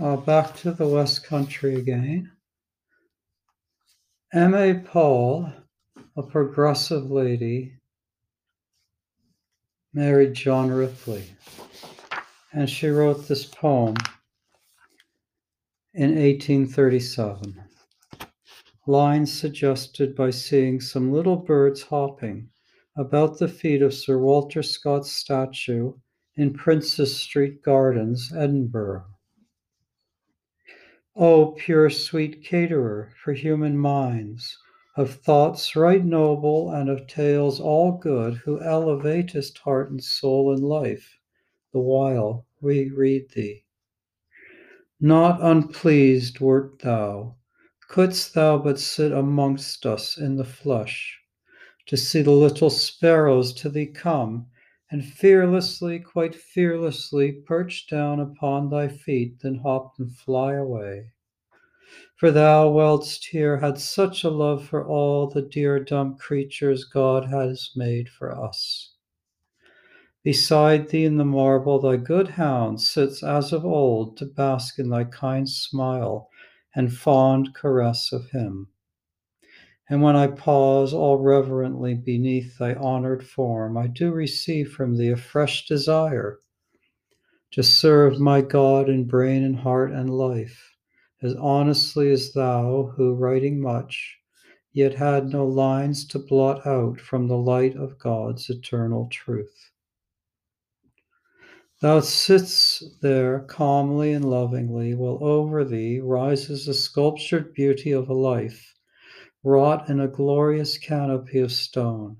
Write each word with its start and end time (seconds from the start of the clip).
uh, 0.00 0.16
back 0.16 0.56
to 0.56 0.72
the 0.72 0.86
West 0.86 1.24
Country 1.24 1.76
again. 1.76 2.30
M.A. 4.32 4.74
Paull, 4.74 5.50
a 6.16 6.22
progressive 6.22 7.10
lady, 7.10 7.78
married 9.94 10.34
John 10.34 10.70
Ripley, 10.70 11.24
and 12.52 12.68
she 12.68 12.88
wrote 12.88 13.28
this 13.28 13.46
poem 13.46 13.94
in 15.94 16.10
1837. 16.10 17.62
Lines 18.86 19.32
suggested 19.32 20.14
by 20.14 20.30
seeing 20.30 20.80
some 20.80 21.12
little 21.12 21.36
birds 21.36 21.82
hopping 21.82 22.48
about 22.96 23.38
the 23.38 23.48
feet 23.48 23.82
of 23.82 23.94
Sir 23.94 24.18
Walter 24.18 24.62
Scott's 24.62 25.12
statue 25.12 25.92
in 26.36 26.52
Princes 26.52 27.16
Street 27.16 27.62
Gardens, 27.62 28.32
Edinburgh. 28.36 29.04
O 31.18 31.52
pure 31.52 31.88
sweet 31.88 32.44
caterer 32.44 33.10
for 33.24 33.32
human 33.32 33.78
minds, 33.78 34.58
of 34.96 35.14
thoughts 35.14 35.74
right 35.74 36.04
noble 36.04 36.70
and 36.70 36.90
of 36.90 37.06
tales 37.06 37.58
all 37.58 37.92
good, 37.92 38.34
who 38.44 38.60
elevatest 38.60 39.56
heart 39.56 39.90
and 39.90 40.04
soul 40.04 40.54
in 40.54 40.60
life, 40.60 41.16
the 41.72 41.78
while 41.80 42.44
we 42.60 42.90
read 42.90 43.30
thee. 43.30 43.64
Not 45.00 45.38
unpleased 45.40 46.38
wert 46.38 46.80
thou, 46.80 47.36
couldst 47.88 48.34
thou 48.34 48.58
but 48.58 48.78
sit 48.78 49.10
amongst 49.10 49.86
us 49.86 50.18
in 50.18 50.36
the 50.36 50.44
flush, 50.44 51.18
to 51.86 51.96
see 51.96 52.20
the 52.20 52.30
little 52.30 52.68
sparrows 52.68 53.54
to 53.54 53.70
thee 53.70 53.86
come, 53.86 54.48
and 54.96 55.04
fearlessly, 55.04 55.98
quite 55.98 56.34
fearlessly, 56.34 57.30
perch 57.30 57.86
down 57.86 58.18
upon 58.18 58.70
thy 58.70 58.88
feet, 58.88 59.38
then 59.42 59.56
hop 59.56 59.92
and 59.98 60.16
fly 60.16 60.54
away. 60.54 61.12
For 62.16 62.30
thou, 62.30 62.70
whilst 62.70 63.26
here, 63.26 63.58
had 63.58 63.78
such 63.78 64.24
a 64.24 64.30
love 64.30 64.66
for 64.66 64.88
all 64.88 65.28
the 65.28 65.42
dear 65.42 65.78
dumb 65.84 66.16
creatures 66.16 66.84
God 66.84 67.26
has 67.26 67.72
made 67.76 68.08
for 68.08 68.34
us. 68.34 68.94
Beside 70.24 70.88
thee 70.88 71.04
in 71.04 71.18
the 71.18 71.26
marble, 71.26 71.78
thy 71.78 71.98
good 71.98 72.28
hound 72.28 72.80
sits 72.80 73.22
as 73.22 73.52
of 73.52 73.66
old 73.66 74.16
to 74.16 74.24
bask 74.24 74.78
in 74.78 74.88
thy 74.88 75.04
kind 75.04 75.46
smile 75.46 76.30
and 76.74 76.90
fond 76.90 77.54
caress 77.54 78.12
of 78.12 78.30
him. 78.30 78.68
And 79.88 80.02
when 80.02 80.16
I 80.16 80.26
pause 80.26 80.92
all 80.92 81.18
reverently 81.18 81.94
beneath 81.94 82.58
thy 82.58 82.74
honored 82.74 83.24
form, 83.24 83.76
I 83.76 83.86
do 83.86 84.10
receive 84.10 84.72
from 84.72 84.96
thee 84.96 85.10
a 85.10 85.16
fresh 85.16 85.64
desire 85.64 86.40
to 87.52 87.62
serve 87.62 88.18
my 88.18 88.40
God 88.40 88.88
in 88.88 89.06
brain 89.06 89.44
and 89.44 89.56
heart 89.56 89.92
and 89.92 90.10
life, 90.10 90.74
as 91.22 91.36
honestly 91.36 92.10
as 92.10 92.32
thou, 92.32 92.94
who, 92.96 93.14
writing 93.14 93.60
much, 93.60 94.18
yet 94.72 94.94
had 94.94 95.28
no 95.28 95.46
lines 95.46 96.04
to 96.08 96.18
blot 96.18 96.66
out 96.66 97.00
from 97.00 97.28
the 97.28 97.38
light 97.38 97.76
of 97.76 97.98
God's 98.00 98.50
eternal 98.50 99.08
truth. 99.08 99.70
Thou 101.80 102.00
sitst 102.00 103.00
there 103.02 103.40
calmly 103.40 104.12
and 104.12 104.24
lovingly, 104.28 104.94
while 104.94 105.22
over 105.22 105.64
thee 105.64 106.00
rises 106.00 106.66
the 106.66 106.74
sculptured 106.74 107.54
beauty 107.54 107.92
of 107.92 108.08
a 108.08 108.14
life 108.14 108.75
wrought 109.46 109.88
in 109.88 110.00
a 110.00 110.08
glorious 110.08 110.76
canopy 110.76 111.38
of 111.38 111.52
stone. 111.52 112.16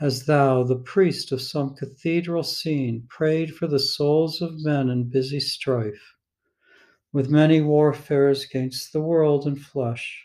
As 0.00 0.26
thou, 0.26 0.62
the 0.62 0.76
priest 0.76 1.32
of 1.32 1.42
some 1.42 1.74
cathedral 1.74 2.44
scene, 2.44 3.04
prayed 3.08 3.52
for 3.56 3.66
the 3.66 3.80
souls 3.80 4.40
of 4.40 4.62
men 4.62 4.88
in 4.90 5.10
busy 5.10 5.40
strife, 5.40 6.14
with 7.12 7.28
many 7.28 7.60
warfares 7.60 8.44
against 8.44 8.92
the 8.92 9.00
world 9.00 9.44
and 9.44 9.60
flesh, 9.60 10.24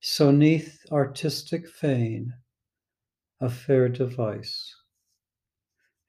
so 0.00 0.32
neath 0.32 0.80
artistic 0.90 1.68
fane, 1.68 2.34
a 3.40 3.48
fair 3.48 3.88
device. 3.88 4.74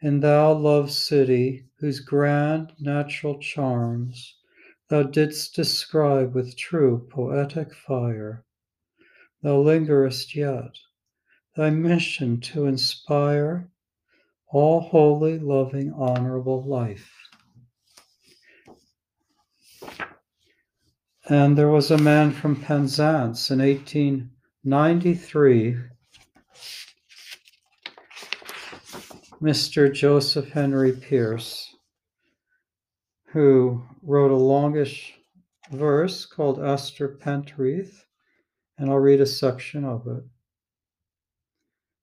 And 0.02 0.24
thou, 0.24 0.54
loved 0.54 0.92
city, 0.92 1.68
whose 1.78 2.00
grand 2.00 2.74
natural 2.80 3.38
charms 3.38 4.38
thou 4.90 5.04
didst 5.04 5.54
describe 5.54 6.34
with 6.34 6.58
true 6.58 7.08
poetic 7.12 7.76
fire, 7.76 8.44
thou 9.44 9.62
lingerest 9.62 10.34
yet, 10.34 10.80
thy 11.56 11.70
mission 11.70 12.40
to 12.40 12.66
inspire 12.66 13.70
all 14.48 14.80
holy, 14.80 15.38
loving, 15.38 15.94
honorable 15.94 16.64
life. 16.64 17.12
And 21.30 21.56
there 21.58 21.70
was 21.70 21.92
a 21.92 21.98
man 21.98 22.32
from 22.32 22.56
Penzance 22.56 23.52
in 23.52 23.60
1893, 23.60 25.78
Mr. 29.42 29.94
Joseph 29.94 30.50
Henry 30.50 30.94
Pearce, 30.94 31.76
who 33.28 33.84
wrote 34.02 34.32
a 34.32 34.36
longish 34.36 35.14
verse 35.72 36.26
called 36.26 36.64
Esther 36.64 37.10
Pentreath 37.10 38.06
and 38.78 38.90
I'll 38.90 38.98
read 38.98 39.22
a 39.22 39.26
section 39.26 39.86
of 39.86 40.08
it. 40.08 40.24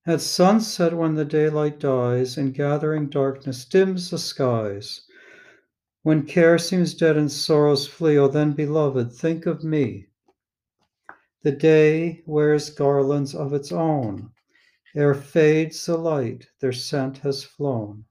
At 0.07 0.23
sunset, 0.23 0.97
when 0.97 1.15
the 1.15 1.25
daylight 1.25 1.79
dies 1.79 2.39
and 2.39 2.55
gathering 2.55 3.11
darkness 3.11 3.67
dims 3.67 4.11
the 4.11 4.19
skies, 4.19 5.03
when 6.03 6.25
care 6.25 6.57
seems 6.57 6.95
dead 6.95 7.19
and 7.19 7.31
sorrows 7.31 7.87
flee, 7.87 8.17
O 8.17 8.27
then, 8.27 8.53
beloved, 8.53 9.13
think 9.13 9.45
of 9.45 9.63
me. 9.63 10.09
The 11.43 11.53
day 11.53 12.23
wears 12.25 12.71
garlands 12.71 13.35
of 13.35 13.53
its 13.53 13.71
own. 13.71 14.33
Ere 14.97 15.15
fades 15.15 15.85
the 15.85 15.99
light, 15.99 16.47
their 16.61 16.73
scent 16.73 17.19
has 17.19 17.45
flown. 17.45 18.07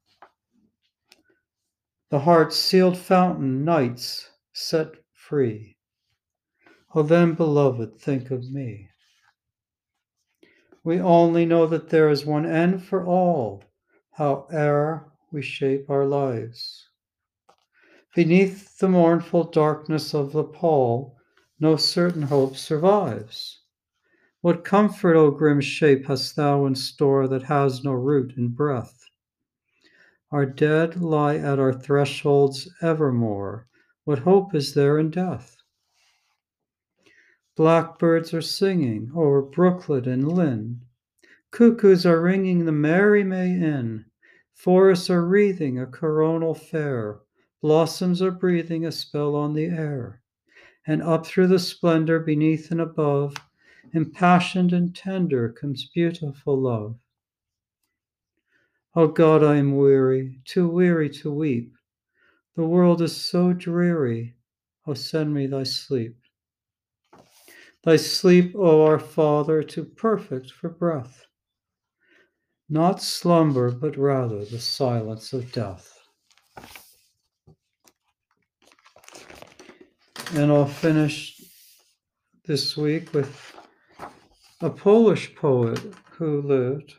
The 2.11 2.19
heart's 2.19 2.55
sealed 2.55 2.97
fountain, 2.97 3.65
nights 3.65 4.29
set 4.53 4.93
free. 5.11 5.78
Oh, 6.95 7.03
then, 7.03 7.35
beloved, 7.35 7.99
think 7.99 8.31
of 8.31 8.51
me. 8.51 8.89
We 10.83 10.99
only 10.99 11.45
know 11.45 11.67
that 11.67 11.89
there 11.89 12.09
is 12.09 12.25
one 12.25 12.47
end 12.47 12.83
for 12.83 13.05
all, 13.05 13.63
howe'er 14.11 15.05
we 15.31 15.43
shape 15.43 15.87
our 15.89 16.05
lives. 16.05 16.89
Beneath 18.15 18.79
the 18.79 18.89
mournful 18.89 19.43
darkness 19.43 20.15
of 20.15 20.31
the 20.31 20.43
pall, 20.43 21.15
no 21.59 21.75
certain 21.75 22.23
hope 22.23 22.55
survives. 22.55 23.61
What 24.41 24.63
comfort, 24.63 25.15
O 25.15 25.29
grim 25.29 25.61
shape, 25.61 26.07
hast 26.07 26.35
thou 26.35 26.65
in 26.65 26.73
store 26.73 27.27
that 27.27 27.43
has 27.43 27.83
no 27.83 27.91
root 27.91 28.33
in 28.35 28.47
breath? 28.47 29.03
Our 30.31 30.47
dead 30.47 30.99
lie 30.99 31.35
at 31.35 31.59
our 31.59 31.73
thresholds 31.73 32.67
evermore. 32.81 33.67
What 34.05 34.19
hope 34.19 34.55
is 34.55 34.73
there 34.73 34.97
in 34.97 35.11
death? 35.11 35.58
Blackbirds 37.59 38.33
are 38.33 38.41
singing 38.41 39.11
over 39.13 39.41
brooklet 39.41 40.07
and 40.07 40.25
linn. 40.25 40.79
Cuckoos 41.51 42.05
are 42.05 42.21
ringing 42.21 42.63
the 42.63 42.71
merry 42.71 43.21
May 43.21 43.51
in. 43.51 44.05
Forests 44.53 45.09
are 45.09 45.27
wreathing 45.27 45.77
a 45.77 45.85
coronal 45.85 46.53
fair. 46.53 47.19
Blossoms 47.61 48.21
are 48.21 48.31
breathing 48.31 48.85
a 48.85 48.93
spell 48.93 49.35
on 49.35 49.55
the 49.55 49.65
air. 49.65 50.21
And 50.87 51.01
up 51.01 51.25
through 51.25 51.47
the 51.47 51.59
splendor 51.59 52.21
beneath 52.21 52.71
and 52.71 52.79
above, 52.79 53.35
impassioned 53.91 54.71
and 54.71 54.95
tender, 54.95 55.49
comes 55.49 55.89
beautiful 55.93 56.57
love. 56.57 56.97
O 58.95 59.01
oh 59.01 59.07
God, 59.09 59.43
I 59.43 59.57
am 59.57 59.75
weary, 59.75 60.39
too 60.45 60.69
weary 60.69 61.09
to 61.09 61.29
weep. 61.29 61.75
The 62.55 62.65
world 62.65 63.01
is 63.01 63.17
so 63.17 63.51
dreary. 63.51 64.37
O 64.87 64.91
oh, 64.91 64.93
send 64.93 65.33
me 65.33 65.45
thy 65.45 65.63
sleep. 65.63 66.18
Thy 67.83 67.95
sleep, 67.95 68.55
O 68.55 68.85
our 68.85 68.99
Father, 68.99 69.63
too 69.63 69.85
perfect 69.85 70.51
for 70.51 70.69
breath. 70.69 71.25
Not 72.67 73.01
slumber, 73.01 73.71
but 73.71 73.97
rather 73.97 74.43
the 74.43 74.59
silence 74.59 75.31
of 75.31 75.51
death. 75.51 75.97
And 80.33 80.51
I'll 80.51 80.65
finish 80.65 81.41
this 82.45 82.75
week 82.75 83.13
with 83.13 83.55
a 84.61 84.69
Polish 84.69 85.33
poet 85.35 85.79
who 86.11 86.41
lived 86.41 86.93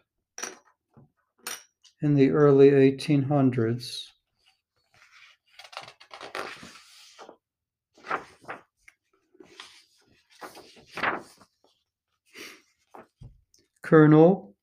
in 2.03 2.15
the 2.15 2.31
early 2.31 2.71
1800s 2.71 4.07
Colonel 13.91 14.55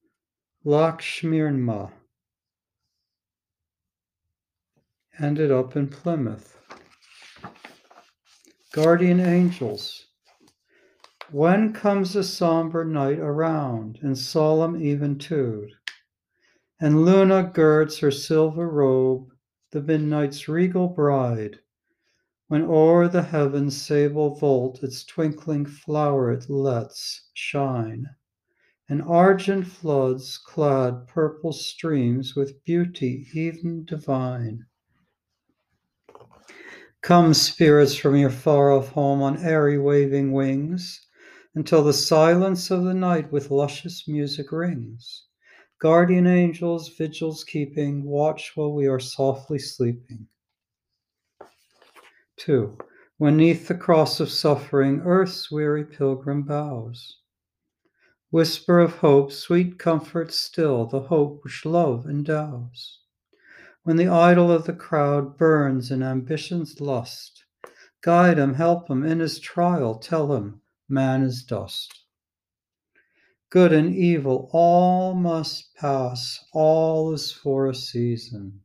Lakshmirma 0.65 1.91
ended 5.19 5.51
up 5.51 5.75
in 5.75 5.89
Plymouth. 5.89 6.57
Guardian 8.71 9.19
angels, 9.19 10.05
when 11.29 11.73
comes 11.73 12.13
the 12.13 12.23
somber 12.23 12.85
night 12.85 13.19
around 13.19 13.99
in 14.01 14.15
solemn 14.15 14.81
eventude, 14.81 15.73
and 16.79 17.03
Luna 17.03 17.51
girds 17.53 17.99
her 17.99 18.11
silver 18.11 18.69
robe, 18.69 19.27
the 19.71 19.81
midnight's 19.81 20.47
regal 20.47 20.87
bride, 20.87 21.59
when 22.47 22.61
o'er 22.61 23.09
the 23.09 23.23
heaven's 23.23 23.75
sable 23.75 24.35
vault 24.35 24.81
its 24.83 25.03
twinkling 25.03 25.65
floweret 25.65 26.49
lets 26.49 27.27
shine, 27.33 28.07
and 28.89 29.01
argent 29.01 29.67
floods 29.67 30.37
clad 30.37 31.07
purple 31.07 31.51
streams 31.51 32.35
with 32.35 32.63
beauty 32.63 33.27
even 33.33 33.83
divine. 33.85 34.65
Come, 37.01 37.33
spirits 37.33 37.95
from 37.95 38.15
your 38.15 38.29
far 38.29 38.71
off 38.71 38.89
home 38.89 39.21
on 39.21 39.37
airy 39.37 39.77
waving 39.77 40.31
wings, 40.31 41.05
until 41.55 41.83
the 41.83 41.93
silence 41.93 42.71
of 42.71 42.83
the 42.83 42.93
night 42.93 43.31
with 43.31 43.51
luscious 43.51 44.07
music 44.07 44.51
rings. 44.51 45.25
Guardian 45.79 46.25
angels, 46.25 46.89
vigils 46.89 47.43
keeping, 47.43 48.03
watch 48.03 48.53
while 48.55 48.73
we 48.73 48.87
are 48.87 48.99
softly 48.99 49.59
sleeping. 49.59 50.27
2. 52.37 52.77
When 53.17 53.37
neath 53.37 53.67
the 53.67 53.75
cross 53.75 54.19
of 54.19 54.29
suffering, 54.29 55.01
earth's 55.03 55.51
weary 55.51 55.85
pilgrim 55.85 56.43
bows. 56.43 57.17
Whisper 58.29 58.79
of 58.79 58.97
hope, 58.97 59.31
sweet 59.31 59.79
comfort 59.79 60.33
still, 60.33 60.85
the 60.85 60.99
hope 60.99 61.43
which 61.43 61.65
love 61.65 62.05
endows. 62.05 62.99
When 63.83 63.95
the 63.95 64.09
idol 64.09 64.51
of 64.51 64.65
the 64.65 64.73
crowd 64.73 65.37
burns 65.37 65.91
in 65.91 66.03
ambition's 66.03 66.81
lust, 66.81 67.45
guide 68.01 68.37
him, 68.37 68.55
help 68.55 68.89
him 68.89 69.05
in 69.05 69.19
his 69.19 69.39
trial, 69.39 69.95
tell 69.95 70.35
him, 70.35 70.61
man 70.89 71.23
is 71.23 71.41
dust. 71.41 72.03
Good 73.49 73.71
and 73.71 73.95
evil, 73.95 74.49
all 74.51 75.13
must 75.13 75.73
pass, 75.75 76.43
all 76.51 77.13
is 77.13 77.31
for 77.31 77.67
a 77.67 77.73
season. 77.73 78.59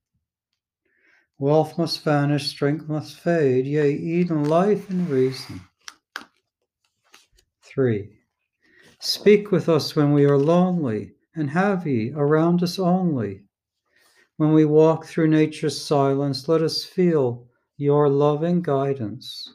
Wealth 1.39 1.79
must 1.79 2.03
vanish, 2.03 2.49
strength 2.49 2.89
must 2.89 3.17
fade, 3.17 3.67
yea, 3.67 3.93
even 3.93 4.43
life 4.43 4.91
and 4.91 5.09
reason. 5.09 5.61
3. 7.63 8.22
Speak 9.05 9.51
with 9.51 9.69
us 9.69 9.97
when 9.97 10.13
we 10.13 10.25
are 10.27 10.39
lonely, 10.39 11.17
and 11.35 11.51
have 11.51 11.89
ye 11.89 12.13
around 12.15 12.63
us 12.63 12.79
only. 12.79 13.43
When 14.37 14.53
we 14.53 14.65
walk 14.65 15.07
through 15.07 15.27
nature's 15.27 15.83
silence, 15.83 16.47
let 16.47 16.63
us 16.63 16.85
feel 16.85 17.49
your 17.77 18.09
loving 18.09 18.63
guidance 18.63 19.55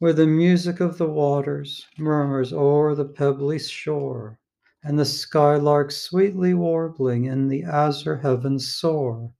where 0.00 0.12
the 0.12 0.26
music 0.26 0.80
of 0.80 0.98
the 0.98 1.06
waters 1.06 1.86
murmurs 1.96 2.52
o'er 2.52 2.96
the 2.96 3.04
pebbly 3.04 3.60
shore, 3.60 4.40
and 4.82 4.98
the 4.98 5.04
skylark 5.04 5.92
sweetly 5.92 6.54
warbling 6.54 7.26
in 7.26 7.46
the 7.46 7.62
azure 7.62 8.16
heavens 8.16 8.74
soar, 8.74 9.32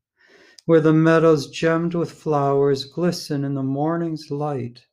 where 0.67 0.81
the 0.81 0.93
meadows 0.93 1.51
gemmed 1.51 1.97
with 1.97 2.13
flowers 2.13 2.85
glisten 2.85 3.43
in 3.43 3.55
the 3.55 3.63
morning's 3.65 4.31
light, 4.31 4.87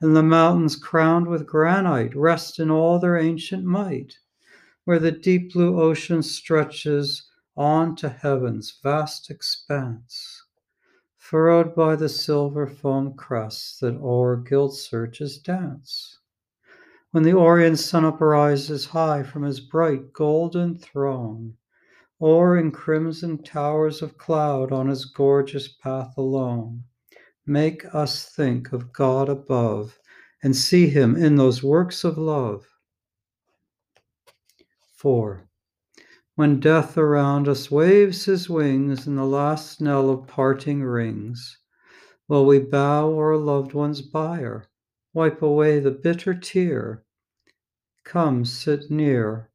and 0.00 0.14
the 0.14 0.22
mountains 0.22 0.76
crowned 0.76 1.26
with 1.26 1.46
granite 1.46 2.14
rest 2.14 2.58
in 2.58 2.70
all 2.70 2.98
their 2.98 3.16
ancient 3.16 3.64
might, 3.64 4.18
where 4.84 4.98
the 4.98 5.12
deep 5.12 5.52
blue 5.52 5.80
ocean 5.80 6.22
stretches 6.22 7.30
on 7.56 7.96
to 7.96 8.08
heaven's 8.08 8.78
vast 8.82 9.30
expanse 9.30 10.42
furrowed 11.26 11.74
by 11.74 11.96
the 11.96 12.08
silver 12.08 12.68
foam 12.68 13.12
crests 13.14 13.80
that 13.80 13.96
o'er 13.96 14.36
gilt 14.36 14.72
surges 14.76 15.38
dance. 15.38 16.20
When 17.10 17.24
the 17.24 17.32
Orient 17.32 17.80
sun 17.80 18.04
uprises 18.04 18.86
high 18.86 19.24
from 19.24 19.42
his 19.42 19.58
bright 19.58 20.12
golden 20.12 20.78
throne, 20.78 21.56
or 22.20 22.56
in 22.56 22.70
crimson 22.70 23.42
towers 23.42 24.02
of 24.02 24.16
cloud 24.16 24.70
on 24.70 24.86
his 24.86 25.04
gorgeous 25.04 25.66
path 25.66 26.16
alone, 26.16 26.84
make 27.46 27.84
us 27.94 28.28
think 28.28 28.72
of 28.72 28.92
God 28.92 29.28
above 29.28 29.98
and 30.42 30.54
see 30.54 30.88
him 30.88 31.16
in 31.16 31.36
those 31.36 31.62
works 31.62 32.04
of 32.04 32.18
love. 32.18 32.66
4. 34.96 35.48
When 36.34 36.60
death 36.60 36.98
around 36.98 37.48
us 37.48 37.70
waves 37.70 38.24
his 38.24 38.50
wings 38.50 39.06
and 39.06 39.16
the 39.16 39.24
last 39.24 39.80
knell 39.80 40.10
of 40.10 40.26
parting 40.26 40.82
rings, 40.82 41.58
while 42.26 42.44
we 42.44 42.58
bow 42.58 43.14
our 43.14 43.36
loved 43.36 43.72
one's 43.72 44.02
bier, 44.02 44.66
wipe 45.14 45.40
away 45.42 45.78
the 45.78 45.90
bitter 45.90 46.34
tear, 46.34 47.04
come 48.04 48.44
sit 48.44 48.90
near 48.90 49.50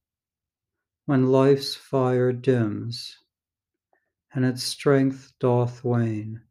when 1.06 1.28
life's 1.28 1.76
fire 1.76 2.32
dims 2.32 3.18
and 4.34 4.46
its 4.46 4.64
strength 4.64 5.34
doth 5.40 5.84
wane. 5.84 6.42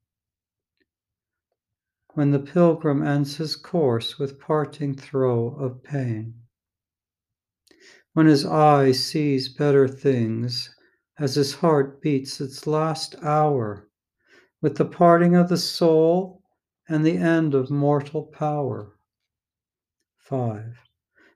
When 2.15 2.31
the 2.31 2.39
pilgrim 2.39 3.03
ends 3.03 3.37
his 3.37 3.57
course 3.57 4.19
with 4.19 4.41
parting 4.41 4.95
throe 4.95 5.55
of 5.59 5.83
pain 5.83 6.41
when 8.13 8.27
his 8.27 8.45
eye 8.45 8.91
sees 8.91 9.49
better 9.49 9.87
things, 9.87 10.75
as 11.19 11.37
his 11.37 11.55
heart 11.55 12.03
beats 12.03 12.41
its 12.41 12.67
last 12.67 13.15
hour, 13.23 13.89
with 14.61 14.77
the 14.77 14.85
parting 14.85 15.37
of 15.37 15.49
the 15.49 15.57
soul 15.57 16.43
and 16.89 17.05
the 17.05 17.17
end 17.17 17.55
of 17.55 17.71
mortal 17.71 18.25
power. 18.25 18.97
5. 20.19 20.77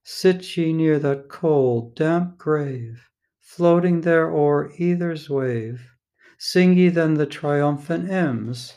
Sit 0.02 0.56
ye 0.56 0.72
near 0.72 0.98
that 0.98 1.28
cold, 1.28 1.94
damp 1.94 2.38
grave, 2.38 3.08
floating 3.40 4.00
there 4.00 4.30
o'er 4.30 4.72
either's 4.76 5.30
wave. 5.30 5.90
Sing 6.38 6.76
ye 6.76 6.88
then 6.88 7.14
the 7.14 7.26
triumphant 7.26 8.08
hymns, 8.08 8.74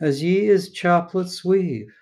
as 0.00 0.22
ye 0.22 0.46
his 0.46 0.72
chaplets 0.72 1.44
weave. 1.44 1.94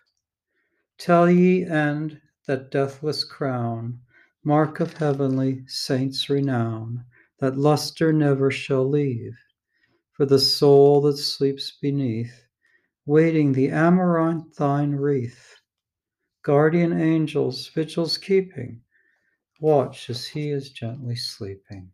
Tell 0.99 1.31
ye 1.31 1.65
end 1.65 2.21
that 2.47 2.71
deathless 2.71 3.25
crown 3.25 4.01
mark 4.45 4.81
of 4.81 4.95
heavenly 4.95 5.63
saints' 5.67 6.31
renown, 6.31 7.05
that 7.39 7.59
luster 7.59 8.13
never 8.13 8.51
shall 8.51 8.89
leave, 8.89 9.37
for 10.13 10.25
the 10.25 10.39
soul 10.39 11.01
that 11.03 11.19
sleeps 11.19 11.77
beneath, 11.83 12.47
waiting 13.05 13.53
the 13.53 13.69
amaranthine 13.69 14.95
wreath. 14.95 15.57
Guardian 16.43 16.99
angels, 16.99 17.69
vigils 17.69 18.17
keeping, 18.17 18.81
watch 19.61 20.09
as 20.09 20.27
he 20.27 20.51
is 20.51 20.71
gently 20.71 21.17
sleeping. 21.17 21.91